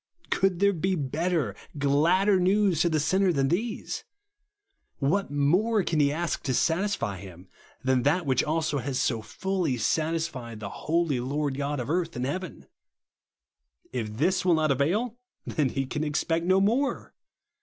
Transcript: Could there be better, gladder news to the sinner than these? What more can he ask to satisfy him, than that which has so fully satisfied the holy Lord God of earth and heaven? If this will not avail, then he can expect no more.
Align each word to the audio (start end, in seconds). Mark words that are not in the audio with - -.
Could 0.31 0.57
there 0.59 0.73
be 0.73 0.95
better, 0.95 1.53
gladder 1.77 2.39
news 2.39 2.81
to 2.81 2.89
the 2.89 2.99
sinner 2.99 3.31
than 3.31 3.49
these? 3.49 4.03
What 4.97 5.29
more 5.29 5.83
can 5.83 5.99
he 5.99 6.11
ask 6.11 6.41
to 6.41 6.55
satisfy 6.55 7.19
him, 7.19 7.47
than 7.83 8.01
that 8.01 8.25
which 8.25 8.41
has 8.41 8.95
so 8.99 9.21
fully 9.21 9.77
satisfied 9.77 10.59
the 10.59 10.69
holy 10.69 11.19
Lord 11.19 11.55
God 11.55 11.79
of 11.79 11.91
earth 11.91 12.15
and 12.15 12.25
heaven? 12.25 12.65
If 13.93 14.17
this 14.17 14.43
will 14.43 14.55
not 14.55 14.71
avail, 14.71 15.19
then 15.45 15.69
he 15.69 15.85
can 15.85 16.03
expect 16.03 16.47
no 16.47 16.59
more. 16.59 17.13